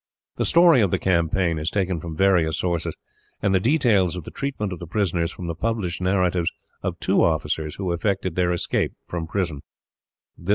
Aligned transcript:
The 0.37 0.45
story 0.45 0.81
of 0.81 0.89
the 0.89 0.97
campaign 0.97 1.59
is 1.59 1.69
taken 1.69 1.99
from 1.99 2.17
various 2.17 2.57
sources, 2.57 2.95
and 3.39 3.53
the 3.53 3.59
details 3.59 4.15
of 4.15 4.23
the 4.23 4.31
treatment 4.31 4.73
of 4.73 4.79
the 4.79 4.87
prisoners 4.87 5.31
from 5.31 5.45
the 5.45 5.53
published 5.53 6.01
narratives 6.01 6.51
of 6.81 6.99
two 6.99 7.23
officers 7.23 7.75
who 7.75 7.91
effected 7.93 8.33
their 8.35 8.51
escape 8.51 8.93
from 9.05 9.27
prisons. 9.27 9.61